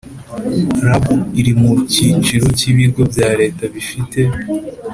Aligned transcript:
Rab 0.85 1.05
iri 1.39 1.53
mu 1.59 1.71
cyiciro 1.91 2.45
cy 2.57 2.65
ibigo 2.71 3.01
bya 3.11 3.29
leta 3.39 3.63
bifite 3.73 4.19